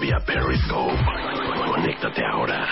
Vía 0.00 0.18
Periscope. 0.24 0.96
Conéctate 1.66 2.22
ahora. 2.24 2.68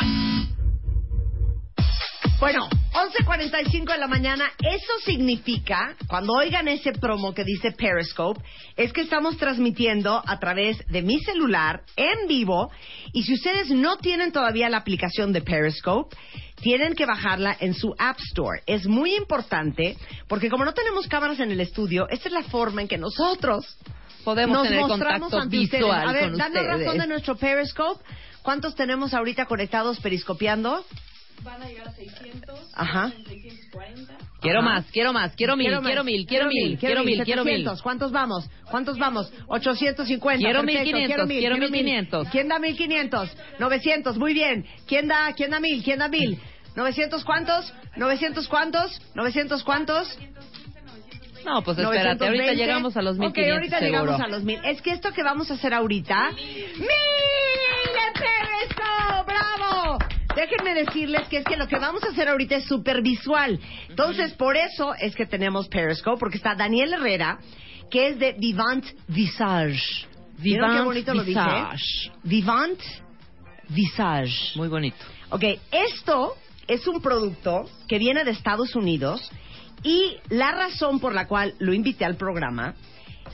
Bueno, 2.38 2.68
11.45 2.92 3.92
de 3.92 3.98
la 3.98 4.06
mañana, 4.06 4.50
eso 4.58 4.92
significa, 5.04 5.94
cuando 6.08 6.32
oigan 6.32 6.68
ese 6.68 6.92
promo 6.92 7.34
que 7.34 7.44
dice 7.44 7.72
Periscope, 7.72 8.40
es 8.76 8.94
que 8.94 9.02
estamos 9.02 9.36
transmitiendo 9.36 10.22
a 10.26 10.38
través 10.38 10.78
de 10.86 11.02
mi 11.02 11.20
celular 11.20 11.82
en 11.96 12.26
vivo 12.28 12.70
y 13.12 13.24
si 13.24 13.34
ustedes 13.34 13.68
no 13.68 13.98
tienen 13.98 14.32
todavía 14.32 14.70
la 14.70 14.78
aplicación 14.78 15.34
de 15.34 15.42
Periscope, 15.42 16.16
tienen 16.62 16.94
que 16.94 17.04
bajarla 17.04 17.54
en 17.60 17.74
su 17.74 17.94
App 17.98 18.18
Store. 18.18 18.62
Es 18.66 18.86
muy 18.86 19.14
importante 19.16 19.98
porque 20.26 20.48
como 20.48 20.64
no 20.64 20.72
tenemos 20.72 21.06
cámaras 21.08 21.40
en 21.40 21.50
el 21.50 21.60
estudio, 21.60 22.08
esta 22.08 22.28
es 22.28 22.34
la 22.34 22.44
forma 22.44 22.80
en 22.80 22.88
que 22.88 22.96
nosotros 22.96 23.76
Podemos 24.24 24.58
nos 24.58 24.68
tener 24.68 24.82
contacto 24.82 25.38
ante 25.38 25.58
ustedes. 25.58 25.80
visual 25.82 26.08
A 26.08 26.12
ver, 26.12 26.30
con 26.30 26.38
danos 26.38 26.56
ustedes. 26.62 26.80
razón 26.86 26.98
de 26.98 27.06
nuestro 27.06 27.36
Periscope. 27.36 28.04
¿Cuántos 28.42 28.74
tenemos 28.74 29.12
ahorita 29.14 29.46
conectados 29.46 30.00
periscopiando? 30.00 30.84
Ajá. 32.74 33.12
Quiero 34.40 34.60
Ajá. 34.60 34.68
más, 34.68 34.86
quiero 34.90 35.12
más, 35.12 35.34
quiero 35.36 35.56
mil, 35.56 35.70
más. 35.70 35.82
quiero 35.82 36.04
mil, 36.04 36.26
quiero 36.26 36.48
mil, 36.48 36.78
quiero 36.78 37.04
mil, 37.04 37.22
quiero 37.24 37.44
mil. 37.44 37.54
700. 37.56 37.82
¿Cuántos 37.82 38.12
vamos? 38.12 38.48
¿Cuántos 38.70 38.98
vamos? 38.98 39.30
850. 39.48 40.38
Quiero 40.44 40.60
perfecto. 40.62 40.82
1500, 40.96 41.26
mil, 41.28 41.38
quiero 41.38 41.56
mil. 41.56 41.70
1500. 41.70 42.28
¿Quién 42.28 42.48
da 42.48 42.58
1500? 42.58 43.30
900, 43.58 44.18
muy 44.18 44.34
bien. 44.34 44.66
¿Quién 44.86 45.08
da, 45.08 45.32
quién 45.34 45.50
da 45.50 45.60
mil? 45.60 45.82
¿Quién 45.82 45.98
da 45.98 46.08
mil? 46.08 46.38
¿900 46.76 47.24
cuántos? 47.24 47.72
¿900 47.96 48.46
cuántos? 48.48 49.00
¿900 49.14 49.62
cuántos? 49.64 50.18
No, 51.44 51.62
pues 51.62 51.78
espérate, 51.78 52.24
ahorita 52.26 52.44
920. 52.44 52.56
llegamos 52.56 52.96
a 52.96 53.02
los 53.02 53.18
mil 53.18 53.28
Ok, 53.28 53.38
ahorita 53.38 53.78
seguro. 53.78 54.02
llegamos 54.02 54.20
a 54.20 54.28
los 54.28 54.42
mil. 54.44 54.60
Es 54.64 54.82
que 54.82 54.90
esto 54.92 55.12
que 55.12 55.22
vamos 55.22 55.50
a 55.50 55.54
hacer 55.54 55.72
ahorita... 55.74 56.30
¡Mil 56.32 56.86
Periscope! 58.14 59.32
¡Bravo! 59.32 59.98
Déjenme 60.36 60.74
decirles 60.74 61.26
que 61.28 61.38
es 61.38 61.44
que 61.44 61.56
lo 61.56 61.66
que 61.66 61.76
vamos 61.78 62.02
a 62.04 62.08
hacer 62.08 62.28
ahorita 62.28 62.56
es 62.56 62.64
súper 62.64 63.02
visual. 63.02 63.58
Entonces, 63.88 64.32
por 64.34 64.56
eso 64.56 64.94
es 64.94 65.14
que 65.14 65.26
tenemos 65.26 65.68
Periscope, 65.68 66.18
porque 66.18 66.36
está 66.36 66.54
Daniel 66.54 66.92
Herrera, 66.94 67.38
que 67.90 68.08
es 68.08 68.18
de 68.18 68.34
Vivant 68.38 68.84
Visage. 69.08 70.06
¿Vieron 70.38 70.68
qué 70.70 70.72
Vivant 70.72 70.84
bonito 70.86 71.14
lo 71.14 71.24
Visage. 71.24 71.76
dije? 71.76 72.12
Vivant 72.22 72.80
Visage. 73.68 74.52
Muy 74.56 74.68
bonito. 74.68 74.96
Ok, 75.30 75.44
esto 75.70 76.36
es 76.66 76.86
un 76.86 77.00
producto 77.02 77.68
que 77.88 77.98
viene 77.98 78.24
de 78.24 78.30
Estados 78.30 78.74
Unidos 78.76 79.30
y 79.82 80.16
la 80.28 80.52
razón 80.52 81.00
por 81.00 81.14
la 81.14 81.26
cual 81.26 81.54
lo 81.58 81.72
invité 81.72 82.04
al 82.04 82.16
programa 82.16 82.74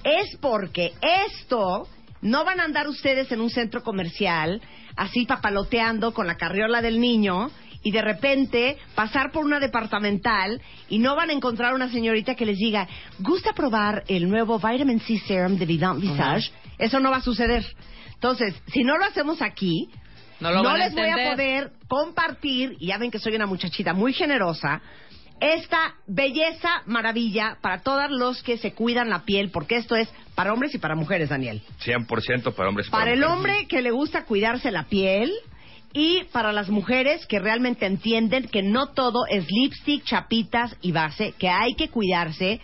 es 0.04 0.36
porque 0.40 0.92
esto 1.26 1.88
no 2.22 2.44
van 2.44 2.60
a 2.60 2.64
andar 2.64 2.88
ustedes 2.88 3.30
en 3.32 3.40
un 3.40 3.50
centro 3.50 3.82
comercial 3.82 4.60
así 4.96 5.26
papaloteando 5.26 6.12
con 6.12 6.26
la 6.26 6.36
carriola 6.36 6.80
del 6.82 7.00
niño 7.00 7.50
y 7.82 7.92
de 7.92 8.02
repente 8.02 8.78
pasar 8.94 9.30
por 9.30 9.44
una 9.44 9.60
departamental 9.60 10.60
y 10.88 10.98
no 10.98 11.14
van 11.14 11.30
a 11.30 11.32
encontrar 11.32 11.74
una 11.74 11.88
señorita 11.88 12.34
que 12.34 12.46
les 12.46 12.58
diga, 12.58 12.88
¿gusta 13.20 13.52
probar 13.52 14.02
el 14.08 14.28
nuevo 14.28 14.58
Vitamin 14.58 14.98
C 14.98 15.18
Serum 15.18 15.56
de 15.56 15.66
Vivant 15.66 16.00
Visage? 16.00 16.50
Eso 16.78 16.98
no 16.98 17.10
va 17.10 17.18
a 17.18 17.20
suceder. 17.20 17.64
Entonces, 18.14 18.54
si 18.72 18.82
no 18.82 18.98
lo 18.98 19.04
hacemos 19.04 19.40
aquí, 19.40 19.88
No 20.40 20.48
a 20.48 20.78
les 20.78 20.94
voy 20.94 21.08
a 21.08 21.30
poder 21.30 21.72
compartir, 21.86 22.76
y 22.80 22.88
ya 22.88 22.98
ven 22.98 23.10
que 23.10 23.18
soy 23.18 23.36
una 23.36 23.46
muchachita 23.46 23.92
muy 23.92 24.12
generosa, 24.12 24.82
esta 25.40 25.94
belleza 26.06 26.82
maravilla 26.86 27.58
para 27.60 27.82
todos 27.82 28.10
los 28.10 28.42
que 28.42 28.58
se 28.58 28.72
cuidan 28.72 29.10
la 29.10 29.24
piel, 29.24 29.50
porque 29.50 29.76
esto 29.76 29.96
es 29.96 30.08
para 30.34 30.52
hombres 30.52 30.74
y 30.74 30.78
para 30.78 30.94
mujeres, 30.94 31.28
Daniel. 31.28 31.62
100% 31.84 32.54
para 32.54 32.68
hombres. 32.68 32.88
y 32.88 32.90
Para 32.90 33.12
el 33.12 33.20
mujeres. 33.20 33.36
hombre 33.36 33.66
que 33.68 33.82
le 33.82 33.90
gusta 33.90 34.24
cuidarse 34.24 34.70
la 34.70 34.84
piel 34.84 35.32
y 35.92 36.24
para 36.32 36.52
las 36.52 36.68
mujeres 36.68 37.26
que 37.26 37.38
realmente 37.38 37.86
entienden 37.86 38.48
que 38.48 38.62
no 38.62 38.88
todo 38.88 39.26
es 39.28 39.46
lipstick, 39.50 40.04
chapitas 40.04 40.76
y 40.82 40.92
base, 40.92 41.32
que 41.38 41.48
hay 41.48 41.74
que 41.74 41.88
cuidarse 41.88 42.60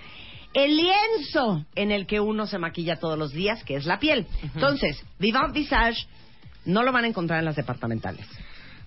el 0.54 0.76
lienzo 0.76 1.64
en 1.74 1.90
el 1.92 2.06
que 2.06 2.20
uno 2.20 2.46
se 2.46 2.58
maquilla 2.58 2.96
todos 2.96 3.18
los 3.18 3.32
días, 3.32 3.64
que 3.64 3.74
es 3.76 3.86
la 3.86 3.98
piel. 3.98 4.26
Entonces, 4.54 5.02
Vivant 5.18 5.54
Visage 5.54 6.06
no 6.66 6.82
lo 6.82 6.92
van 6.92 7.04
a 7.04 7.08
encontrar 7.08 7.38
en 7.38 7.46
las 7.46 7.56
departamentales. 7.56 8.26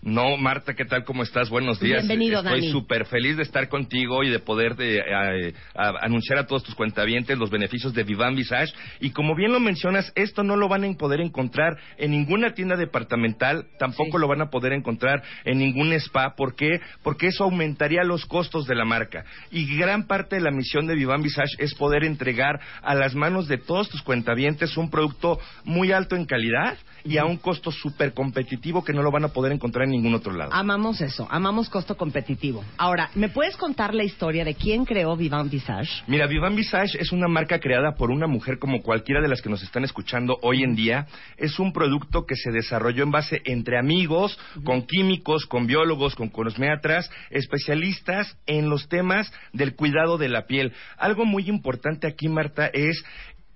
No, 0.06 0.38
Marta, 0.38 0.76
¿qué 0.76 0.86
tal? 0.86 1.04
¿Cómo 1.04 1.24
estás? 1.24 1.50
Buenos 1.50 1.80
días. 1.80 2.08
Bienvenido, 2.08 2.38
Estoy 2.44 2.70
súper 2.72 3.08
feliz 3.08 3.38
de 3.38 3.42
estar 3.42 3.68
contigo 3.70 4.22
y 4.24 4.30
de 4.30 4.38
poder 4.38 4.76
de, 4.76 5.00
eh, 5.00 5.54
a- 5.74 5.94
anunciar 6.06 6.38
a 6.38 6.46
todos 6.46 6.62
tus 6.64 6.76
cuentavientes 6.76 7.36
los 7.40 7.50
beneficios 7.50 7.92
de 7.96 8.04
Vivan 8.04 8.36
Visage. 8.36 8.72
Y 9.00 9.10
como 9.10 9.34
bien 9.36 9.52
lo 9.52 9.60
mencionas, 9.60 10.12
esto 10.14 10.44
no 10.44 10.58
lo 10.58 10.68
van 10.70 10.84
a 10.86 10.94
poder 10.94 11.22
encontrar 11.22 11.80
en 11.98 12.12
ninguna 12.12 12.54
tienda 12.54 12.76
departamental, 12.76 13.66
tampoco 13.80 14.20
lo 14.20 14.28
van 14.28 14.42
a 14.42 14.52
poder 14.52 14.74
encontrar 14.74 15.24
en 15.44 15.58
ningún 15.58 15.92
spa. 15.94 16.36
¿Por 16.36 16.56
qué? 16.56 16.82
Porque 17.02 17.26
eso 17.26 17.44
aumentaría 17.46 18.04
los 18.04 18.28
costos 18.28 18.68
de 18.68 18.76
la 18.76 18.86
marca. 18.86 19.26
Y 19.50 19.76
gran 19.76 20.06
parte 20.06 20.36
de 20.36 20.44
la 20.44 20.52
misión 20.52 20.86
de 20.86 20.94
Vivan 20.94 21.24
Visage 21.24 21.56
es 21.58 21.74
poder 21.74 22.04
entregar 22.04 22.60
a 22.84 22.94
las 22.94 23.16
manos 23.16 23.48
de 23.48 23.58
todos 23.58 23.90
tus 23.90 24.04
cuentavientes 24.04 24.78
un 24.78 24.92
producto 24.92 25.40
muy 25.64 25.92
alto 25.92 26.16
en 26.16 26.26
calidad 26.26 26.78
y 27.04 27.18
a 27.18 27.26
un 27.26 27.38
costo 27.38 27.72
súper 27.72 28.14
competitivo 28.14 28.84
que 28.84 28.94
no 28.94 29.02
lo 29.02 29.10
van 29.12 29.24
a 29.26 29.30
poder 29.30 29.52
encontrar 29.52 29.86
en 29.88 29.95
ningún 29.96 30.14
otro 30.14 30.34
lado. 30.34 30.52
Amamos 30.54 31.02
eso, 31.02 31.28
amamos 31.30 31.70
costo 31.70 31.96
competitivo. 31.96 32.64
Ahora, 32.78 33.10
¿me 33.16 33.30
puedes 33.30 33.58
contar 33.58 33.94
la 33.94 34.04
historia 34.04 34.44
de 34.44 34.56
quién 34.56 34.86
creó 34.86 35.16
Vivant 35.16 35.52
Visage? 35.52 36.04
Mira, 36.08 36.28
Vivan 36.28 36.56
Visage 36.56 36.98
es 37.00 37.12
una 37.12 37.28
marca 37.28 37.60
creada 37.60 37.96
por 37.96 38.12
una 38.12 38.28
mujer 38.28 38.60
como 38.60 38.82
cualquiera 38.82 39.22
de 39.22 39.28
las 39.28 39.42
que 39.42 39.50
nos 39.50 39.64
están 39.64 39.84
escuchando 39.84 40.38
hoy 40.42 40.64
en 40.64 40.76
día. 40.76 41.08
Es 41.38 41.60
un 41.60 41.74
producto 41.74 42.26
que 42.26 42.36
se 42.36 42.52
desarrolló 42.52 43.04
en 43.04 43.12
base 43.12 43.42
entre 43.46 43.78
amigos, 43.78 44.38
con 44.64 44.84
químicos, 44.84 45.46
con 45.46 45.68
biólogos, 45.68 46.16
con 46.16 46.30
cosméatras, 46.30 47.10
especialistas 47.30 48.38
en 48.46 48.70
los 48.70 48.88
temas 48.88 49.32
del 49.54 49.76
cuidado 49.76 50.18
de 50.18 50.30
la 50.30 50.46
piel. 50.46 50.74
Algo 50.98 51.26
muy 51.26 51.50
importante 51.50 52.08
aquí, 52.08 52.28
Marta, 52.28 52.68
es 52.68 53.04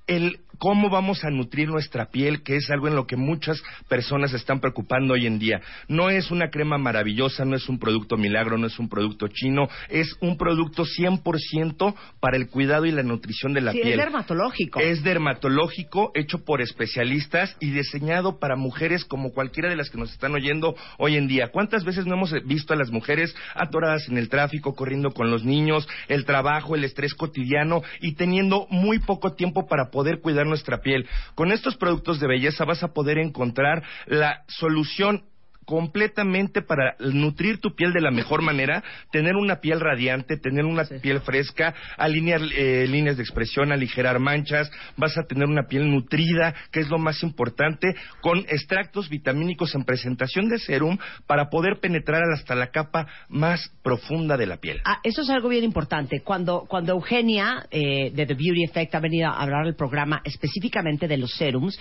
el 0.08 0.40
cómo 0.60 0.90
vamos 0.90 1.24
a 1.24 1.32
nutrir 1.32 1.70
nuestra 1.70 2.12
piel, 2.12 2.44
que 2.44 2.58
es 2.58 2.70
algo 2.70 2.88
en 2.88 2.96
lo 2.96 3.08
que 3.08 3.16
muchas 3.16 3.64
personas 3.88 4.34
están 4.34 4.60
preocupando 4.60 5.14
hoy 5.14 5.26
en 5.26 5.40
día. 5.40 5.62
No 5.88 6.10
es 6.10 6.30
una 6.30 6.50
crema 6.50 6.78
maravillosa, 6.78 7.46
no 7.46 7.56
es 7.56 7.68
un 7.70 7.80
producto 7.80 8.18
milagro, 8.18 8.58
no 8.58 8.68
es 8.68 8.78
un 8.78 8.90
producto 8.90 9.28
chino, 9.30 9.70
es 9.90 10.16
un 10.20 10.38
producto 10.38 10.84
100% 10.84 11.96
para 12.20 12.38
el 12.38 12.50
cuidado 12.50 12.86
y 12.86 12.92
la 12.92 13.04
nutrición 13.04 13.54
de 13.54 13.62
la 13.62 13.72
sí, 13.72 13.80
piel. 13.80 13.94
es 13.94 13.98
dermatológico. 13.98 14.80
Es 14.80 15.02
dermatológico, 15.02 16.12
hecho 16.14 16.44
por 16.44 16.62
especialistas 16.62 17.56
y 17.60 17.72
diseñado 17.72 18.38
para 18.40 18.58
mujeres 18.58 19.06
como 19.06 19.32
cualquiera 19.32 19.70
de 19.70 19.78
las 19.78 19.90
que 19.90 19.98
nos 19.98 20.12
están 20.12 20.36
oyendo 20.36 20.76
hoy 20.98 21.16
en 21.16 21.28
día. 21.28 21.50
¿Cuántas 21.52 21.86
veces 21.86 22.06
no 22.06 22.16
hemos 22.16 22.34
visto 22.46 22.74
a 22.74 22.78
las 22.78 22.92
mujeres 22.92 23.34
atoradas 23.56 24.10
en 24.10 24.18
el 24.18 24.28
tráfico, 24.28 24.76
corriendo 24.76 25.12
con 25.12 25.32
los 25.32 25.46
niños, 25.46 25.88
el 26.10 26.26
trabajo, 26.26 26.76
el 26.76 26.84
estrés 26.84 27.14
cotidiano 27.14 27.82
y 28.02 28.16
teniendo 28.16 28.68
muy 28.70 29.00
poco 29.00 29.34
tiempo 29.34 29.66
para 29.66 29.90
poder 29.90 30.20
cuidar 30.20 30.49
nuestra 30.50 30.82
piel? 30.82 31.08
Con 31.36 31.52
estos 31.52 31.78
productos 31.78 32.20
de 32.20 32.28
belleza 32.28 32.66
vas 32.66 32.84
a 32.84 32.94
poder 32.94 33.18
encontrar 33.18 33.84
la 34.08 34.44
solución 34.48 35.24
completamente 35.70 36.64
para 36.64 36.96
nutrir 37.00 37.60
tu 37.60 37.76
piel 37.76 37.94
de 37.94 38.02
la 38.02 38.10
mejor 38.10 38.42
manera, 38.42 38.84
tener 39.12 39.36
una 39.36 39.58
piel 39.58 39.80
radiante, 39.80 40.36
tener 40.36 40.66
una 40.66 40.84
piel 40.84 41.22
fresca, 41.22 41.76
alinear 41.96 42.42
eh, 42.58 42.88
líneas 42.88 43.18
de 43.18 43.22
expresión, 43.22 43.72
aligerar 43.72 44.18
manchas, 44.18 44.72
vas 44.98 45.16
a 45.16 45.28
tener 45.28 45.48
una 45.48 45.68
piel 45.68 45.92
nutrida, 45.92 46.56
que 46.72 46.80
es 46.80 46.90
lo 46.90 46.98
más 46.98 47.22
importante, 47.22 47.94
con 48.20 48.40
extractos 48.40 49.10
vitamínicos 49.10 49.76
en 49.76 49.84
presentación 49.84 50.50
de 50.50 50.58
serum 50.58 50.98
para 51.28 51.52
poder 51.52 51.80
penetrar 51.80 52.24
hasta 52.34 52.56
la 52.56 52.72
capa 52.72 53.06
más 53.28 53.72
profunda 53.84 54.38
de 54.38 54.48
la 54.48 54.58
piel. 54.58 54.82
Ah, 54.86 54.98
eso 55.04 55.22
es 55.22 55.30
algo 55.30 55.50
bien 55.50 55.64
importante. 55.64 56.24
Cuando, 56.24 56.66
cuando 56.68 56.94
Eugenia 56.94 57.68
eh, 57.70 58.10
de 58.12 58.26
The 58.26 58.34
Beauty 58.34 58.64
Effect 58.64 58.96
ha 58.96 59.00
venido 59.00 59.30
a 59.30 59.40
hablar 59.40 59.66
del 59.66 59.76
programa 59.76 60.20
específicamente 60.24 61.08
de 61.08 61.18
los 61.18 61.32
serums, 61.36 61.80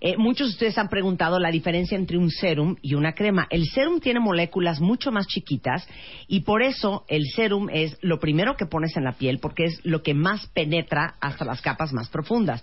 eh, 0.00 0.16
muchos 0.16 0.48
de 0.48 0.52
ustedes 0.52 0.78
han 0.78 0.88
preguntado 0.88 1.38
la 1.38 1.50
diferencia 1.50 1.96
entre 1.96 2.18
un 2.18 2.30
serum 2.30 2.76
y 2.82 2.94
una 2.94 3.12
crema. 3.12 3.46
El 3.50 3.64
serum 3.66 4.00
tiene 4.00 4.20
moléculas 4.20 4.80
mucho 4.80 5.10
más 5.12 5.26
chiquitas 5.26 5.86
y 6.26 6.40
por 6.40 6.62
eso 6.62 7.04
el 7.08 7.24
serum 7.34 7.68
es 7.72 7.96
lo 8.02 8.18
primero 8.20 8.56
que 8.56 8.66
pones 8.66 8.96
en 8.96 9.04
la 9.04 9.12
piel 9.12 9.38
porque 9.38 9.64
es 9.64 9.80
lo 9.84 10.02
que 10.02 10.14
más 10.14 10.46
penetra 10.48 11.14
hasta 11.20 11.44
las 11.44 11.60
capas 11.62 11.92
más 11.92 12.08
profundas. 12.08 12.62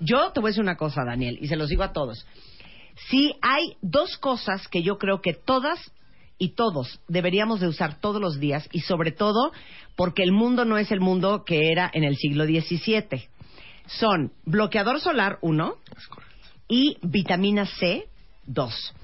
Yo 0.00 0.32
te 0.32 0.40
voy 0.40 0.48
a 0.48 0.50
decir 0.50 0.62
una 0.62 0.76
cosa, 0.76 1.04
Daniel, 1.04 1.38
y 1.40 1.48
se 1.48 1.56
los 1.56 1.68
digo 1.68 1.82
a 1.82 1.92
todos. 1.92 2.26
Si 3.08 3.34
hay 3.40 3.76
dos 3.80 4.18
cosas 4.18 4.68
que 4.68 4.82
yo 4.82 4.98
creo 4.98 5.20
que 5.20 5.32
todas 5.32 5.92
y 6.38 6.50
todos 6.54 7.00
deberíamos 7.08 7.60
de 7.60 7.68
usar 7.68 8.00
todos 8.00 8.20
los 8.20 8.40
días 8.40 8.68
y 8.72 8.80
sobre 8.80 9.12
todo 9.12 9.52
porque 9.96 10.22
el 10.22 10.32
mundo 10.32 10.64
no 10.64 10.76
es 10.76 10.90
el 10.90 11.00
mundo 11.00 11.44
que 11.44 11.70
era 11.70 11.90
en 11.92 12.04
el 12.04 12.16
siglo 12.16 12.44
XVII. 12.44 13.28
Son 13.86 14.32
bloqueador 14.44 15.00
solar, 15.00 15.38
uno, 15.40 15.76
y 16.72 16.96
vitamina 17.02 17.66
C, 17.66 18.06
dos. 18.46 18.94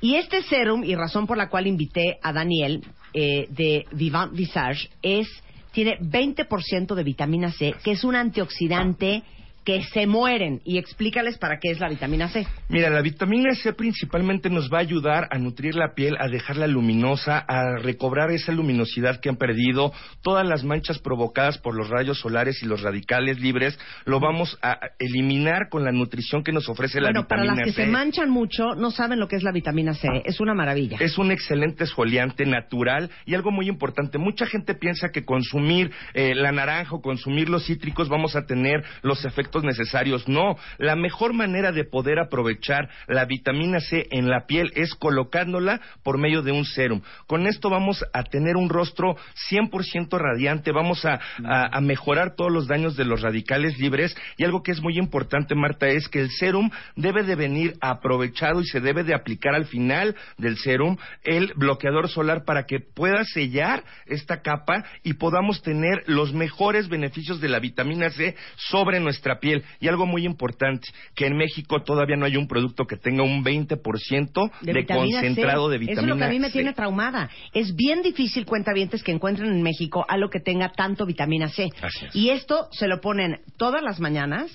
Y 0.00 0.14
este 0.14 0.44
serum, 0.44 0.84
y 0.84 0.94
razón 0.94 1.26
por 1.26 1.36
la 1.36 1.48
cual 1.48 1.66
invité 1.66 2.20
a 2.22 2.32
Daniel 2.32 2.84
eh, 3.12 3.48
de 3.50 3.84
Vivant 3.90 4.32
Visage, 4.32 4.88
es 5.02 5.26
tiene 5.72 5.98
20% 5.98 6.94
de 6.94 7.02
vitamina 7.02 7.50
C, 7.50 7.74
que 7.82 7.90
es 7.90 8.04
un 8.04 8.14
antioxidante 8.14 9.24
que 9.66 9.82
se 9.82 10.06
mueren. 10.06 10.62
Y 10.64 10.78
explícales 10.78 11.36
para 11.38 11.58
qué 11.58 11.72
es 11.72 11.80
la 11.80 11.88
vitamina 11.88 12.28
C. 12.28 12.46
Mira, 12.68 12.88
la 12.88 13.02
vitamina 13.02 13.52
C 13.54 13.72
principalmente 13.72 14.48
nos 14.48 14.72
va 14.72 14.78
a 14.78 14.82
ayudar 14.82 15.26
a 15.30 15.38
nutrir 15.38 15.74
la 15.74 15.92
piel, 15.92 16.16
a 16.20 16.28
dejarla 16.28 16.68
luminosa, 16.68 17.44
a 17.46 17.76
recobrar 17.82 18.30
esa 18.30 18.52
luminosidad 18.52 19.20
que 19.20 19.28
han 19.28 19.36
perdido. 19.36 19.92
Todas 20.22 20.46
las 20.46 20.62
manchas 20.62 21.00
provocadas 21.00 21.58
por 21.58 21.74
los 21.74 21.90
rayos 21.90 22.20
solares 22.20 22.62
y 22.62 22.66
los 22.66 22.82
radicales 22.82 23.40
libres 23.40 23.76
lo 24.04 24.20
vamos 24.20 24.56
a 24.62 24.78
eliminar 25.00 25.68
con 25.68 25.84
la 25.84 25.90
nutrición 25.90 26.44
que 26.44 26.52
nos 26.52 26.68
ofrece 26.68 27.00
la 27.00 27.08
vitamina 27.08 27.26
C. 27.26 27.34
Bueno, 27.34 27.48
para 27.48 27.56
las 27.56 27.66
que 27.66 27.82
se 27.82 27.90
manchan 27.90 28.30
mucho, 28.30 28.76
no 28.76 28.92
saben 28.92 29.18
lo 29.18 29.26
que 29.26 29.34
es 29.34 29.42
la 29.42 29.50
vitamina 29.50 29.94
C. 29.94 30.08
Es 30.24 30.38
una 30.40 30.54
maravilla. 30.54 30.98
Es 31.00 31.18
un 31.18 31.32
excelente 31.32 31.82
esfoliante 31.82 32.46
natural 32.46 33.10
y 33.24 33.34
algo 33.34 33.50
muy 33.50 33.68
importante. 33.68 34.18
Mucha 34.18 34.46
gente 34.46 34.74
piensa 34.76 35.08
que 35.10 35.24
consumir 35.24 35.90
eh, 36.14 36.36
la 36.36 36.52
naranja 36.52 36.94
o 36.94 37.02
consumir 37.02 37.48
los 37.48 37.66
cítricos 37.66 38.08
vamos 38.08 38.36
a 38.36 38.46
tener 38.46 38.84
los 39.02 39.24
efectos 39.24 39.55
necesarios. 39.64 40.28
No, 40.28 40.56
la 40.78 40.96
mejor 40.96 41.32
manera 41.32 41.72
de 41.72 41.84
poder 41.84 42.18
aprovechar 42.18 42.88
la 43.08 43.24
vitamina 43.24 43.80
C 43.80 44.06
en 44.10 44.28
la 44.28 44.46
piel 44.46 44.72
es 44.74 44.94
colocándola 44.94 45.80
por 46.02 46.18
medio 46.18 46.42
de 46.42 46.52
un 46.52 46.64
serum. 46.64 47.02
Con 47.26 47.46
esto 47.46 47.70
vamos 47.70 48.04
a 48.12 48.22
tener 48.24 48.56
un 48.56 48.68
rostro 48.68 49.16
100% 49.50 50.18
radiante, 50.18 50.72
vamos 50.72 51.04
a, 51.04 51.20
a, 51.44 51.80
mejorar 51.80 52.34
todos 52.34 52.52
los 52.52 52.66
daños 52.66 52.96
de 52.96 53.04
los 53.04 53.22
radicales 53.22 53.78
libres 53.78 54.16
y 54.36 54.44
algo 54.44 54.62
que 54.62 54.72
es 54.72 54.80
muy 54.80 54.98
importante, 54.98 55.54
Marta, 55.54 55.88
es 55.88 56.08
que 56.08 56.20
el 56.20 56.30
serum 56.30 56.70
debe 56.96 57.22
de 57.22 57.36
venir 57.36 57.74
aprovechado 57.80 58.60
y 58.60 58.66
se 58.66 58.80
debe 58.80 59.04
de 59.04 59.14
aplicar 59.14 59.54
al 59.54 59.66
final 59.66 60.16
del 60.38 60.56
serum 60.58 60.96
el 61.24 61.52
bloqueador 61.56 62.08
solar 62.08 62.44
para 62.44 62.64
que 62.64 62.80
pueda 62.80 63.24
sellar 63.24 63.84
esta 64.06 64.42
capa 64.42 64.84
y 65.02 65.14
podamos 65.14 65.62
tener 65.62 66.02
los 66.06 66.32
mejores 66.32 66.88
beneficios 66.88 67.40
de 67.40 67.48
la 67.48 67.58
vitamina 67.58 68.10
C 68.10 68.36
sobre 68.56 69.00
nuestra 69.00 69.38
piel 69.38 69.45
y 69.80 69.88
algo 69.88 70.06
muy 70.06 70.24
importante, 70.24 70.88
que 71.14 71.26
en 71.26 71.36
México 71.36 71.82
todavía 71.82 72.16
no 72.16 72.26
hay 72.26 72.36
un 72.36 72.48
producto 72.48 72.84
que 72.86 72.96
tenga 72.96 73.22
un 73.22 73.44
20% 73.44 74.50
de, 74.62 74.86
concentrado 74.86 75.68
de 75.68 75.78
vitamina 75.78 75.78
C. 75.78 75.92
Eso 75.92 76.00
es 76.00 76.06
lo 76.06 76.16
que 76.16 76.24
a 76.24 76.28
mí 76.28 76.40
me 76.40 76.50
tiene 76.50 76.72
traumada. 76.72 77.30
Es 77.52 77.74
bien 77.74 78.02
difícil, 78.02 78.44
cuentavientes, 78.46 79.02
que 79.02 79.12
encuentren 79.12 79.52
en 79.52 79.62
México 79.62 80.04
algo 80.08 80.30
que 80.30 80.40
tenga 80.40 80.72
tanto 80.72 81.06
vitamina 81.06 81.48
C. 81.48 81.68
Y 82.12 82.30
esto 82.30 82.68
se 82.72 82.88
lo 82.88 83.00
ponen 83.00 83.40
todas 83.56 83.82
las 83.82 84.00
mañanas 84.00 84.50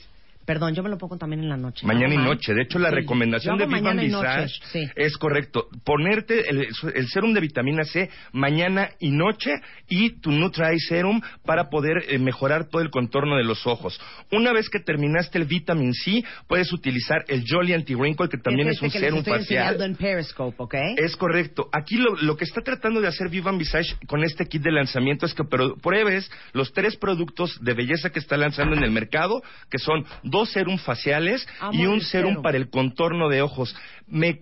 Perdón, 0.46 0.74
yo 0.74 0.84
me 0.84 0.90
lo 0.90 0.98
pongo 0.98 1.18
también 1.18 1.44
en 1.44 1.50
la 1.50 1.58
noche. 1.58 1.86
Mañana 1.86 2.14
y 2.14 2.18
noche. 2.18 2.54
De 2.54 2.64
hecho, 2.64 2.80
la 2.80 2.90
recomendación 2.90 3.58
de 3.58 3.66
Vivan 3.66 3.98
Visage 3.98 4.60
es 4.96 5.18
correcto. 5.18 5.68
Ponerte 5.84 6.50
el, 6.50 7.08
serum 7.08 7.34
de 7.34 7.42
vitamina 7.42 7.84
C 7.84 8.10
mañana 8.34 8.90
y 9.00 9.12
noche 9.12 9.52
y 9.88 10.20
tu 10.20 10.32
Nutri 10.32 10.80
Serum 10.80 11.22
para 11.46 11.70
poder 11.70 12.06
eh, 12.08 12.18
mejorar 12.18 12.70
todo 12.70 12.82
el 12.82 12.90
contorno 12.90 13.38
de 13.38 13.44
los 13.44 13.68
ojos. 13.68 14.00
Una 14.32 14.54
vez 14.54 14.70
que 14.70 14.80
terminaste 14.80 15.38
el 15.38 15.46
Vitamin 15.46 15.94
C, 15.94 16.24
puedes 16.48 16.72
utilizar 16.74 17.24
el 17.28 17.44
Jolly 17.48 17.74
Anti-Wrinkle, 17.74 18.30
que 18.30 18.38
también 18.38 18.70
es, 18.70 18.82
un 18.82 18.90
serum 18.90 19.24
facial. 19.24 19.82
En 19.82 19.96
Periscope, 19.96 20.58
Es 20.98 21.16
correcto. 21.16 21.70
Aquí 21.72 21.98
lo, 21.98 22.36
que 22.36 22.46
está 22.46 22.62
tratando 22.62 23.02
de 23.02 23.08
hacer 23.08 23.30
Vivan 23.30 23.58
Visage 23.58 23.96
con 24.08 24.24
este 24.24 24.46
kit 24.46 24.62
de 24.62 24.72
lanzamiento 24.72 25.26
es 25.26 25.34
que 25.34 25.44
pruebes 25.44 26.30
los 26.54 26.72
tres 26.74 26.98
productos 26.98 27.58
de 27.62 27.74
belleza 27.74 28.10
que 28.10 28.20
está 28.20 28.38
lanzando 28.38 28.76
en 28.76 28.84
el 28.84 28.92
mercado, 28.92 29.42
que 29.70 29.78
son 29.78 30.06
dos 30.32 30.52
serum 30.52 30.80
faciales 30.80 31.48
y 31.72 31.86
un 31.86 32.02
serum, 32.02 32.42
para 32.42 32.58
el 32.58 32.70
contorno 32.70 33.30
de 33.30 33.44
ojos. 33.44 33.76
Me 34.08 34.38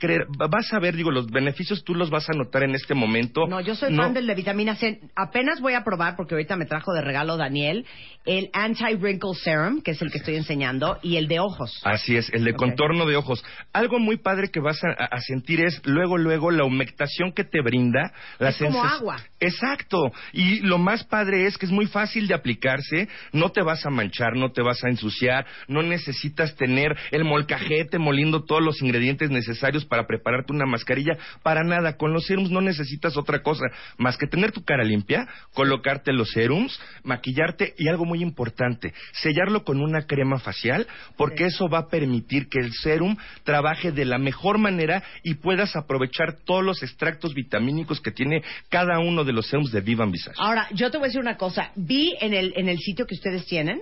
vas 0.49 0.73
a 0.73 0.79
ver, 0.79 0.95
digo, 0.95 1.11
los 1.11 1.27
beneficios 1.27 1.83
tú 1.83 1.93
los 1.93 2.09
vas 2.09 2.27
a 2.29 2.33
notar 2.33 2.63
en 2.63 2.73
este 2.73 2.95
momento. 2.95 3.45
No, 3.47 3.61
yo 3.61 3.75
soy 3.75 3.95
fan 3.95 4.13
del 4.13 4.25
de 4.25 4.33
vitamina 4.33 4.75
C. 4.75 4.99
Apenas 5.15 5.59
voy 5.61 5.73
a 5.73 5.83
probar, 5.83 6.15
porque 6.15 6.33
ahorita 6.33 6.55
me 6.55 6.65
trajo 6.65 6.91
de 6.93 7.01
regalo 7.01 7.37
Daniel, 7.37 7.85
el 8.25 8.49
Anti-Wrinkle 8.53 9.35
Serum, 9.35 9.81
que 9.81 9.91
es 9.91 10.01
el 10.01 10.11
que 10.11 10.19
estoy 10.19 10.37
enseñando, 10.37 10.97
y 11.01 11.17
el 11.17 11.27
de 11.27 11.39
ojos. 11.39 11.81
Así 11.83 12.15
es, 12.15 12.29
el 12.33 12.45
de 12.45 12.53
contorno 12.53 13.05
de 13.05 13.15
ojos. 13.15 13.43
Algo 13.73 13.99
muy 13.99 14.17
padre 14.17 14.49
que 14.49 14.59
vas 14.59 14.79
a, 14.83 15.19
sentir 15.19 15.61
es 15.61 15.81
luego, 15.85 16.17
luego, 16.17 16.51
la 16.51 16.63
humectación 16.63 17.33
que 17.33 17.43
te 17.43 17.61
brinda. 17.61 18.11
La 18.39 18.49
es 18.49 18.57
como 18.57 18.83
agua. 18.83 19.17
Exacto. 19.39 20.11
Y 20.33 20.59
lo 20.61 20.77
más 20.77 21.03
padre 21.03 21.45
es 21.45 21.57
que 21.57 21.65
es 21.65 21.71
muy 21.71 21.87
fácil 21.87 22.27
de 22.27 22.33
aplicarse, 22.33 23.07
no 23.33 23.49
te 23.49 23.61
vas 23.61 23.85
a 23.85 23.89
manchar, 23.89 24.35
no 24.35 24.51
te 24.51 24.61
vas 24.61 24.83
a 24.83 24.89
ensuciar, 24.89 25.45
no 25.67 25.78
necesitas 25.81 26.55
tener 26.55 26.95
el 27.11 27.23
molcajete 27.23 27.99
moliendo 27.99 28.43
todos 28.43 28.63
los 28.63 28.81
ingredientes 28.81 29.29
necesarios 29.29 29.85
para 29.85 30.07
prepararte 30.07 30.53
una 30.53 30.65
mascarilla. 30.65 31.17
Para 31.43 31.63
nada, 31.63 31.97
con 31.97 32.13
los 32.13 32.25
serums 32.25 32.51
no 32.51 32.61
necesitas 32.61 33.17
otra 33.17 33.41
cosa 33.41 33.65
más 33.97 34.17
que 34.17 34.27
tener 34.27 34.51
tu 34.51 34.63
cara 34.63 34.83
limpia, 34.83 35.27
colocarte 35.53 36.13
los 36.13 36.29
serums, 36.31 36.79
maquillarte 37.03 37.73
y 37.77 37.87
algo 37.87 38.05
muy 38.05 38.21
importante, 38.21 38.93
sellarlo 39.13 39.63
con 39.63 39.81
una 39.81 40.03
crema 40.03 40.39
facial, 40.39 40.87
porque 41.17 41.45
eso 41.45 41.69
va 41.69 41.79
a 41.79 41.87
permitir 41.89 42.49
que 42.49 42.59
el 42.59 42.71
serum 42.73 43.15
trabaje 43.43 43.91
de 43.91 44.05
la 44.05 44.17
mejor 44.17 44.57
manera 44.57 45.03
y 45.23 45.35
puedas 45.35 45.75
aprovechar 45.75 46.37
todos 46.45 46.63
los 46.63 46.83
extractos 46.83 47.33
vitamínicos 47.33 48.01
que 48.01 48.11
tiene 48.11 48.41
cada 48.69 48.99
uno 48.99 49.23
de 49.23 49.33
los 49.33 49.47
serums 49.47 49.71
de 49.71 49.81
Vivan 49.81 50.11
Visage. 50.11 50.35
Ahora, 50.39 50.67
yo 50.73 50.91
te 50.91 50.97
voy 50.97 51.05
a 51.05 51.07
decir 51.07 51.21
una 51.21 51.37
cosa. 51.37 51.71
Vi 51.75 52.15
en 52.19 52.33
el, 52.33 52.53
en 52.55 52.69
el 52.69 52.77
sitio 52.79 53.05
que 53.05 53.15
ustedes 53.15 53.45
tienen 53.45 53.79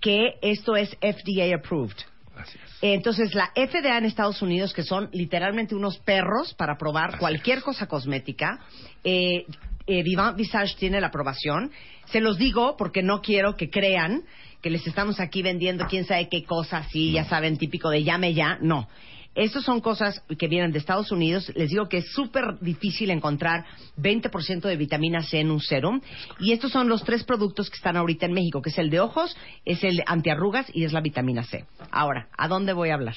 que 0.00 0.34
esto 0.42 0.76
es 0.76 0.96
FDA 1.22 1.54
approved. 1.54 1.96
Así 2.36 2.58
es. 2.64 2.72
Entonces, 2.82 3.34
la 3.34 3.52
FDA 3.54 3.98
en 3.98 4.06
Estados 4.06 4.42
Unidos, 4.42 4.72
que 4.72 4.82
son 4.82 5.08
literalmente 5.12 5.74
unos 5.74 5.98
perros 5.98 6.54
para 6.54 6.76
probar 6.76 7.18
cualquier 7.18 7.62
cosa 7.62 7.86
cosmética, 7.86 8.58
eh, 9.04 9.44
eh, 9.86 10.02
Vivant 10.02 10.36
Visage 10.36 10.76
tiene 10.76 11.00
la 11.00 11.08
aprobación. 11.08 11.70
Se 12.06 12.20
los 12.20 12.38
digo 12.38 12.76
porque 12.76 13.02
no 13.02 13.20
quiero 13.20 13.56
que 13.56 13.70
crean 13.70 14.24
que 14.60 14.70
les 14.70 14.86
estamos 14.86 15.18
aquí 15.20 15.42
vendiendo 15.42 15.86
quién 15.86 16.04
sabe 16.04 16.28
qué 16.28 16.44
cosas, 16.44 16.86
sí, 16.90 17.12
ya 17.12 17.24
saben, 17.24 17.58
típico 17.58 17.90
de 17.90 18.04
llame 18.04 18.32
ya. 18.32 18.58
No. 18.60 18.88
Estas 19.34 19.64
son 19.64 19.80
cosas 19.80 20.22
que 20.38 20.48
vienen 20.48 20.72
de 20.72 20.78
Estados 20.78 21.10
Unidos. 21.10 21.50
Les 21.54 21.70
digo 21.70 21.88
que 21.88 21.98
es 21.98 22.12
súper 22.12 22.58
difícil 22.60 23.10
encontrar 23.10 23.64
20% 23.96 24.60
de 24.62 24.76
vitamina 24.76 25.22
C 25.22 25.40
en 25.40 25.50
un 25.50 25.60
serum. 25.60 26.00
Y 26.38 26.52
estos 26.52 26.72
son 26.72 26.88
los 26.88 27.02
tres 27.04 27.24
productos 27.24 27.70
que 27.70 27.76
están 27.76 27.96
ahorita 27.96 28.26
en 28.26 28.34
México, 28.34 28.60
que 28.60 28.70
es 28.70 28.78
el 28.78 28.90
de 28.90 29.00
ojos, 29.00 29.36
es 29.64 29.82
el 29.84 30.02
antiarrugas 30.06 30.66
y 30.74 30.84
es 30.84 30.92
la 30.92 31.00
vitamina 31.00 31.44
C. 31.44 31.64
Ahora, 31.90 32.28
¿a 32.36 32.48
dónde 32.48 32.72
voy 32.72 32.90
a 32.90 32.94
hablar? 32.94 33.16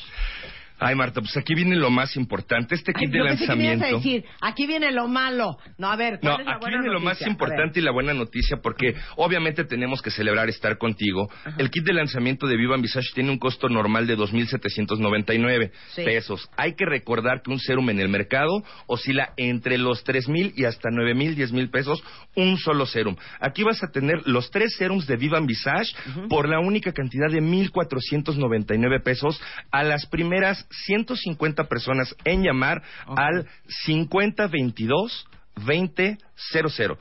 Ay, 0.79 0.95
Marta, 0.95 1.21
pues 1.21 1.35
aquí 1.37 1.55
viene 1.55 1.75
lo 1.75 1.89
más 1.89 2.15
importante. 2.17 2.75
Este 2.75 2.93
kit 2.93 3.09
de 3.09 3.19
lanzamiento. 3.19 3.85
Que 3.85 3.91
a 3.91 3.97
decir, 3.97 4.25
aquí 4.41 4.67
viene 4.67 4.91
lo 4.91 5.07
malo. 5.07 5.57
No, 5.77 5.89
a 5.89 5.95
ver, 5.95 6.19
¿cuál 6.19 6.43
no, 6.43 6.51
aquí 6.51 6.69
viene 6.69 6.89
lo 6.89 6.99
más 6.99 7.21
importante 7.21 7.79
y 7.79 7.83
la 7.83 7.91
buena 7.91 8.13
noticia, 8.13 8.57
porque 8.61 8.95
obviamente 9.15 9.63
tenemos 9.63 10.01
que 10.01 10.11
celebrar 10.11 10.49
estar 10.49 10.77
contigo. 10.77 11.29
El 11.57 11.69
kit 11.69 11.85
de 11.85 11.93
lanzamiento 11.93 12.47
de 12.47 12.57
Viva 12.57 12.75
Visage 12.77 13.13
tiene 13.13 13.31
un 13.31 13.39
costo 13.39 13.69
normal 13.69 14.05
de 14.07 14.17
2.799 14.17 15.71
pesos. 15.95 16.49
Hay 16.57 16.75
que 16.75 16.85
recordar 16.85 17.41
que 17.41 17.51
un 17.51 17.59
serum 17.59 17.89
en 17.89 17.99
el 17.99 18.09
mercado 18.09 18.63
oscila 18.87 19.33
entre 19.37 19.77
los 19.77 20.05
3.000 20.05 20.53
y 20.55 20.65
hasta 20.65 20.89
9.000, 20.89 21.35
10.000 21.35 21.71
pesos, 21.71 22.03
un 22.35 22.57
solo 22.57 22.85
serum. 22.85 23.15
Aquí 23.39 23.63
vas 23.63 23.81
a 23.83 23.91
tener 23.91 24.27
los 24.27 24.51
tres 24.51 24.75
serums 24.77 25.07
de 25.07 25.15
Viva 25.15 25.39
Visage 25.39 25.95
por 26.29 26.49
la 26.49 26.59
única 26.59 26.91
cantidad 26.91 27.29
de 27.29 27.41
1.499 27.41 29.03
pesos 29.03 29.41
a 29.71 29.83
las 29.83 30.05
primeras 30.07 30.64
150 30.69 31.65
personas 31.65 32.15
en 32.23 32.43
llamar 32.43 32.81
al 33.07 33.47
5022 33.85 35.27
2000. 35.55 36.17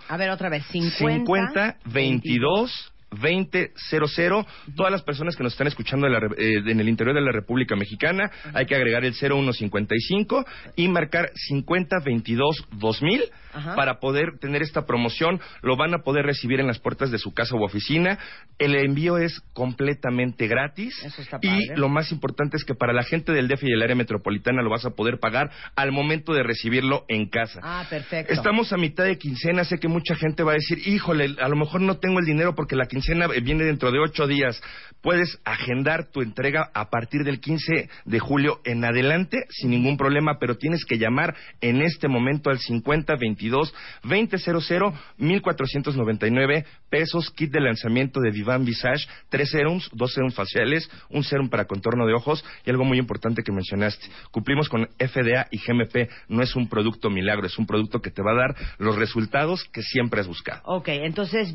A 0.09 0.17
ver, 0.17 0.31
otra 0.31 0.49
vez. 0.49 0.65
50, 0.67 0.99
50 0.99 1.77
22 1.87 2.93
2000. 3.21 4.47
Todas 4.77 4.93
las 4.93 5.03
personas 5.03 5.37
que 5.37 5.43
nos 5.43 5.53
están 5.53 5.67
escuchando 5.67 6.07
en, 6.07 6.13
la 6.13 6.19
eh, 6.37 6.63
en 6.67 6.81
el 6.81 6.89
interior 6.89 7.15
de 7.15 7.23
la 7.23 7.33
República 7.33 7.77
Mexicana, 7.77 8.31
hay 8.53 8.67
que 8.67 8.75
agregar 8.75 9.05
el 9.05 9.15
0155 9.15 10.45
y 10.77 10.89
marcar 10.89 11.31
5022 11.35 12.69
2000 12.73 13.23
Ajá. 13.53 13.77
para 13.77 14.01
poder 14.01 14.39
tener 14.41 14.63
esta 14.63 14.87
promoción. 14.87 15.41
Lo 15.63 15.77
van 15.77 15.95
a 15.95 15.99
poder 15.99 16.27
recibir 16.27 16.61
en 16.61 16.67
las 16.67 16.79
puertas 16.79 17.11
de 17.11 17.19
su 17.19 17.33
casa 17.33 17.55
u 17.57 17.63
oficina. 17.63 18.19
El 18.59 18.75
envío 18.75 19.19
es 19.19 19.41
completamente 19.53 20.49
gratis. 20.49 20.95
Eso 21.05 21.23
está 21.23 21.39
y 21.41 21.49
padre. 21.49 21.77
lo 21.77 21.89
más 21.89 22.11
importante 22.13 22.57
es 22.57 22.65
que 22.65 22.75
para 22.75 22.93
la 22.93 23.05
gente 23.05 23.33
del 23.33 23.49
DF 23.49 23.63
y 23.65 23.73
el 23.73 23.83
área 23.83 23.97
metropolitana 23.97 24.63
lo 24.63 24.71
vas 24.71 24.85
a 24.85 24.91
poder 24.91 25.19
pagar 25.19 25.51
al 25.77 25.93
momento 25.93 26.33
de 26.33 26.43
recibirlo 26.43 27.05
en 27.09 27.29
casa. 27.29 27.61
Ah, 27.63 27.85
perfecto. 27.89 28.33
Estamos 28.33 28.73
a 28.73 28.77
mitad 28.77 29.05
de 29.05 29.19
quincena, 29.19 29.65
sé 29.65 29.79
que 29.79 29.89
mucha 29.89 30.15
gente 30.15 30.43
va 30.43 30.53
a 30.53 30.55
decir, 30.55 30.79
híjole, 30.87 31.37
a 31.41 31.49
lo 31.49 31.57
mejor 31.57 31.81
no 31.81 31.99
tengo 31.99 32.19
el 32.19 32.27
dinero 32.27 32.55
porque 32.55 32.77
la 32.77 32.87
quincena 32.87 33.04
viene 33.43 33.65
dentro 33.65 33.91
de 33.91 33.99
ocho 33.99 34.27
días. 34.27 34.61
Puedes 35.01 35.39
agendar 35.45 36.11
tu 36.11 36.23
entrega 36.23 36.71
a 36.73 36.89
partir 36.89 37.25
del 37.25 37.39
15 37.39 37.91
de 38.07 38.19
julio 38.21 38.61
en 38.65 38.85
adelante 38.87 39.45
sin 39.51 39.71
ningún 39.71 39.99
problema, 39.99 40.39
pero 40.39 40.57
tienes 40.57 40.87
que 40.87 40.97
llamar 40.97 41.35
en 41.61 41.83
este 41.83 42.09
momento 42.09 42.49
al 42.49 42.59
50 42.59 43.15
22 43.17 43.75
2000 44.03 44.95
1499 45.19 46.65
pesos, 46.89 47.31
kit 47.31 47.53
de 47.53 47.61
lanzamiento 47.61 48.21
de 48.21 48.31
Vivan 48.31 48.65
Visage, 48.65 49.07
tres 49.29 49.51
serums, 49.51 49.91
dos 49.93 50.13
serums 50.15 50.35
faciales, 50.35 50.89
un 51.11 51.23
serum 51.23 51.49
para 51.49 51.67
contorno 51.67 52.07
de 52.07 52.15
ojos 52.15 52.45
y 52.65 52.71
algo 52.71 52.85
muy 52.85 52.99
importante 52.99 53.43
que 53.43 53.53
mencionaste. 53.53 54.07
Cumplimos 54.31 54.69
con 54.69 54.87
FDA 54.99 55.49
y 55.51 55.59
GMP, 55.59 56.09
no 56.29 56.43
es 56.43 56.57
un 56.57 56.69
producto 56.69 57.11
milagro, 57.11 57.47
es 57.47 57.59
un 57.59 57.67
producto 57.67 58.01
que 58.01 58.11
te 58.11 58.23
va 58.23 58.33
a 58.33 58.49
dar 58.49 58.57
los 58.79 58.97
resultados 58.97 59.65
que 59.73 59.83
siempre 59.83 60.21
has 60.21 60.27
buscado. 60.27 60.63
Ok, 60.65 60.89
entonces 60.89 61.53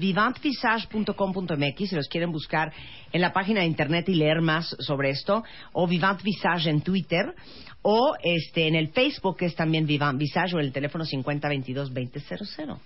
vivantvisage.com.mx 1.47 1.89
si 1.89 1.95
los 1.95 2.07
quieren 2.07 2.31
buscar 2.31 2.71
en 3.11 3.21
la 3.21 3.33
página 3.33 3.61
de 3.61 3.67
internet 3.67 4.07
y 4.09 4.15
leer 4.15 4.41
más 4.41 4.75
sobre 4.79 5.09
esto, 5.11 5.43
o 5.73 5.87
Vivant 5.87 6.21
Visage 6.21 6.69
en 6.69 6.81
Twitter, 6.81 7.33
o 7.81 8.13
este 8.23 8.67
en 8.67 8.75
el 8.75 8.89
Facebook 8.89 9.37
que 9.37 9.45
es 9.45 9.55
también 9.55 9.85
Vivant 9.85 10.19
Visage 10.19 10.55
o 10.55 10.59
el 10.59 10.71
teléfono 10.71 11.05
5022-2000. 11.05 12.77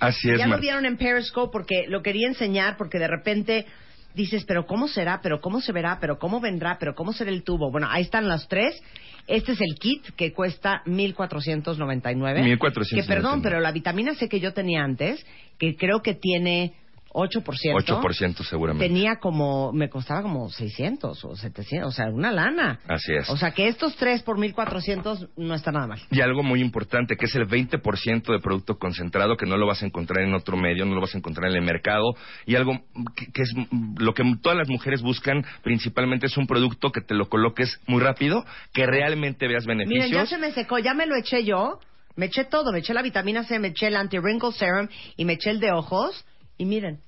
Así 0.00 0.30
es, 0.30 0.38
Ya 0.38 0.44
lo 0.44 0.50
Marta. 0.50 0.62
vieron 0.62 0.86
en 0.86 0.96
Periscope 0.96 1.50
porque 1.52 1.84
lo 1.88 2.02
quería 2.02 2.28
enseñar 2.28 2.76
porque 2.76 2.98
de 2.98 3.08
repente 3.08 3.66
dices, 4.14 4.44
pero 4.46 4.66
¿cómo 4.66 4.88
será? 4.88 5.20
¿Pero 5.22 5.40
cómo 5.40 5.60
se 5.60 5.72
verá? 5.72 5.98
¿Pero 6.00 6.18
cómo 6.18 6.40
vendrá? 6.40 6.78
¿Pero 6.78 6.94
cómo 6.94 7.12
será 7.12 7.30
el 7.30 7.44
tubo? 7.44 7.70
Bueno, 7.70 7.88
ahí 7.90 8.02
están 8.02 8.26
las 8.26 8.48
tres. 8.48 8.80
Este 9.26 9.52
es 9.52 9.60
el 9.60 9.74
kit 9.78 10.04
que 10.16 10.32
cuesta 10.32 10.82
1499. 10.86 12.42
1499. 12.42 13.02
Que 13.02 13.06
perdón, 13.06 13.42
pero 13.42 13.60
la 13.60 13.70
vitamina 13.72 14.14
C 14.14 14.28
que 14.28 14.40
yo 14.40 14.54
tenía 14.54 14.82
antes, 14.82 15.24
que 15.58 15.76
creo 15.76 16.00
que 16.00 16.14
tiene 16.14 16.72
8%. 17.18 17.42
8% 17.42 18.44
seguramente. 18.44 18.86
Tenía 18.86 19.16
como, 19.16 19.72
me 19.72 19.88
costaba 19.88 20.22
como 20.22 20.48
600 20.48 21.24
o 21.24 21.34
700, 21.34 21.88
o 21.88 21.92
sea, 21.92 22.06
una 22.06 22.30
lana. 22.30 22.78
Así 22.86 23.12
es. 23.12 23.28
O 23.28 23.36
sea, 23.36 23.50
que 23.50 23.66
estos 23.66 23.96
tres 23.96 24.22
por 24.22 24.38
1400 24.38 25.28
no 25.36 25.54
está 25.54 25.72
nada 25.72 25.88
mal. 25.88 26.00
Y 26.10 26.20
algo 26.20 26.42
muy 26.42 26.60
importante, 26.60 27.16
que 27.16 27.26
es 27.26 27.34
el 27.34 27.48
20% 27.48 28.32
de 28.32 28.38
producto 28.38 28.78
concentrado, 28.78 29.36
que 29.36 29.46
no 29.46 29.56
lo 29.56 29.66
vas 29.66 29.82
a 29.82 29.86
encontrar 29.86 30.24
en 30.24 30.34
otro 30.34 30.56
medio, 30.56 30.86
no 30.86 30.94
lo 30.94 31.00
vas 31.00 31.14
a 31.14 31.18
encontrar 31.18 31.50
en 31.50 31.56
el 31.56 31.64
mercado. 31.64 32.14
Y 32.46 32.54
algo 32.54 32.72
que, 33.16 33.26
que 33.32 33.42
es 33.42 33.52
lo 33.98 34.14
que 34.14 34.22
todas 34.40 34.56
las 34.56 34.68
mujeres 34.68 35.02
buscan 35.02 35.44
principalmente 35.62 36.26
es 36.26 36.36
un 36.36 36.46
producto 36.46 36.92
que 36.92 37.00
te 37.00 37.14
lo 37.14 37.28
coloques 37.28 37.80
muy 37.86 38.00
rápido, 38.00 38.44
que 38.72 38.86
realmente 38.86 39.48
veas 39.48 39.66
beneficios. 39.66 40.06
Miren, 40.06 40.24
ya 40.24 40.26
se 40.26 40.38
me 40.38 40.52
secó, 40.52 40.78
ya 40.78 40.94
me 40.94 41.06
lo 41.06 41.16
eché 41.16 41.44
yo. 41.44 41.80
Me 42.16 42.26
eché 42.26 42.44
todo, 42.44 42.72
me 42.72 42.80
eché 42.80 42.92
la 42.94 43.02
vitamina 43.02 43.44
C, 43.44 43.60
me 43.60 43.68
eché 43.68 43.86
el 43.86 43.94
anti-wrinkle 43.94 44.50
serum 44.50 44.88
y 45.16 45.24
me 45.24 45.34
eché 45.34 45.50
el 45.50 45.60
de 45.60 45.70
ojos. 45.70 46.24
Y 46.56 46.64
miren, 46.64 46.98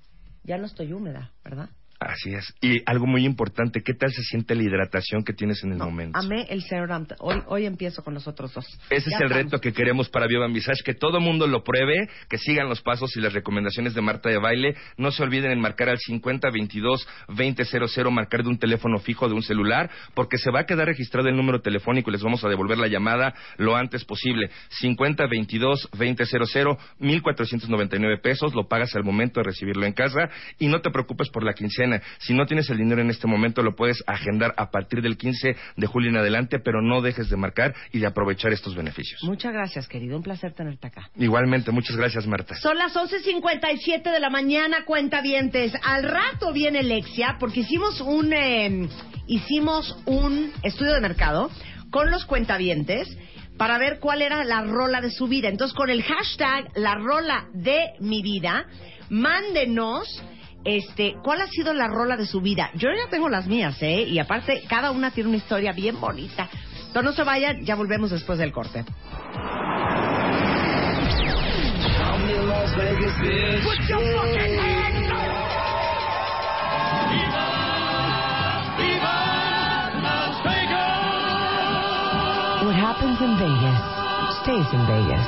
ya 0.44 0.58
no 0.58 0.66
estoy 0.66 0.92
húmeda, 0.92 1.32
¿verdad? 1.44 1.70
Así 2.00 2.32
es. 2.32 2.54
Y 2.62 2.82
algo 2.86 3.06
muy 3.06 3.26
importante, 3.26 3.82
¿qué 3.82 3.92
tal 3.92 4.10
se 4.10 4.22
siente 4.22 4.54
la 4.54 4.62
hidratación 4.62 5.22
que 5.22 5.34
tienes 5.34 5.62
en 5.64 5.72
el 5.72 5.78
momento? 5.78 6.18
Amé 6.18 6.46
el 6.48 6.62
serum. 6.62 7.06
Hoy, 7.18 7.42
hoy 7.46 7.66
empiezo 7.66 8.02
con 8.02 8.14
los 8.14 8.26
otros 8.26 8.54
dos. 8.54 8.64
Ese 8.88 9.10
Ya 9.10 9.16
es 9.16 9.20
el 9.20 9.26
estamos. 9.26 9.32
reto 9.32 9.60
que 9.60 9.74
queremos 9.74 10.08
para 10.08 10.26
Bioban 10.26 10.54
Visage, 10.54 10.82
que 10.82 10.94
todo 10.94 11.20
mundo 11.20 11.46
lo 11.46 11.62
pruebe, 11.62 12.08
que 12.30 12.38
sigan 12.38 12.70
los 12.70 12.80
pasos 12.80 13.14
y 13.18 13.20
las 13.20 13.34
recomendaciones 13.34 13.92
de 13.92 14.00
Marta 14.00 14.30
de 14.30 14.38
Baile. 14.38 14.76
No 14.96 15.10
se 15.10 15.22
olviden 15.22 15.50
en 15.52 15.60
marcar 15.60 15.90
al 15.90 15.98
50 15.98 16.48
22 16.50 17.06
20 17.36 17.64
00, 17.66 18.10
marcar 18.10 18.44
de 18.44 18.48
un 18.48 18.58
teléfono 18.58 18.98
fijo 18.98 19.28
de 19.28 19.34
un 19.34 19.42
celular, 19.42 19.90
porque 20.14 20.38
se 20.38 20.50
va 20.50 20.60
a 20.60 20.64
quedar 20.64 20.86
registrado 20.86 21.28
el 21.28 21.36
número 21.36 21.60
telefónico 21.60 22.08
y 22.08 22.14
les 22.14 22.22
vamos 22.22 22.42
a 22.44 22.48
devolver 22.48 22.78
la 22.78 22.88
llamada 22.88 23.34
lo 23.58 23.76
antes 23.76 24.06
posible. 24.06 24.48
50 24.70 25.26
22 25.26 25.90
20 25.98 26.24
00, 26.24 26.78
1499 26.98 28.18
pesos, 28.22 28.54
lo 28.54 28.66
pagas 28.68 28.96
al 28.96 29.04
momento 29.04 29.40
de 29.40 29.44
recibirlo 29.44 29.84
en 29.84 29.92
casa 29.92 30.30
y 30.58 30.68
no 30.68 30.80
te 30.80 30.90
preocupes 30.90 31.28
por 31.28 31.44
la 31.44 31.52
quincena. 31.52 31.89
Si 32.18 32.34
no 32.34 32.46
tienes 32.46 32.68
el 32.70 32.78
dinero 32.78 33.00
en 33.00 33.10
este 33.10 33.26
momento, 33.26 33.62
lo 33.62 33.74
puedes 33.74 34.02
agendar 34.06 34.54
a 34.56 34.70
partir 34.70 35.02
del 35.02 35.16
15 35.16 35.56
de 35.76 35.86
julio 35.86 36.10
en 36.10 36.16
adelante, 36.16 36.58
pero 36.58 36.82
no 36.82 37.00
dejes 37.00 37.28
de 37.30 37.36
marcar 37.36 37.74
y 37.92 37.98
de 37.98 38.06
aprovechar 38.06 38.52
estos 38.52 38.74
beneficios. 38.74 39.22
Muchas 39.24 39.52
gracias, 39.52 39.88
querido. 39.88 40.16
Un 40.16 40.22
placer 40.22 40.52
tenerte 40.52 40.86
acá. 40.86 41.10
Igualmente, 41.16 41.70
muchas 41.70 41.96
gracias, 41.96 42.26
Marta. 42.26 42.54
Son 42.56 42.76
las 42.76 42.94
11.57 42.94 44.12
de 44.12 44.20
la 44.20 44.30
mañana, 44.30 44.84
cuentavientes. 44.84 45.72
Al 45.82 46.04
rato 46.04 46.52
viene 46.52 46.82
Lexia, 46.82 47.36
porque 47.38 47.60
hicimos 47.60 48.00
un, 48.00 48.32
eh, 48.32 48.88
hicimos 49.26 49.96
un 50.06 50.52
estudio 50.62 50.94
de 50.94 51.00
mercado 51.00 51.50
con 51.90 52.10
los 52.10 52.24
cuentavientes 52.24 53.16
para 53.56 53.78
ver 53.78 53.98
cuál 54.00 54.22
era 54.22 54.42
la 54.44 54.62
rola 54.62 55.00
de 55.00 55.10
su 55.10 55.28
vida. 55.28 55.48
Entonces, 55.48 55.76
con 55.76 55.90
el 55.90 56.02
hashtag 56.02 56.70
la 56.76 56.94
rola 56.94 57.48
de 57.52 57.92
mi 58.00 58.22
vida, 58.22 58.66
mándenos 59.10 60.22
este, 60.64 61.16
¿cuál 61.22 61.40
ha 61.40 61.46
sido 61.46 61.72
la 61.72 61.88
rola 61.88 62.16
de 62.16 62.26
su 62.26 62.40
vida? 62.40 62.70
Yo 62.74 62.88
ya 62.90 63.10
tengo 63.10 63.28
las 63.28 63.46
mías, 63.46 63.80
¿eh? 63.82 64.02
Y 64.02 64.18
aparte, 64.18 64.62
cada 64.68 64.90
una 64.90 65.10
tiene 65.10 65.28
una 65.28 65.38
historia 65.38 65.72
bien 65.72 66.00
bonita. 66.00 66.48
Entonces, 66.86 67.02
no 67.04 67.12
se 67.12 67.24
vayan, 67.24 67.64
ya 67.64 67.76
volvemos 67.76 68.10
después 68.10 68.38
del 68.38 68.52
corte. 68.52 68.84
What 82.62 82.76
happens 82.76 83.20
in 83.20 83.38
Vegas 83.38 84.00
stays 84.42 84.72
in 84.72 84.86
Vegas. 84.86 85.26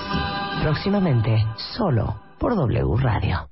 Próximamente, 0.63 1.45
solo 1.57 2.17
por 2.39 2.55
W 2.55 2.97
Radio. 2.99 3.52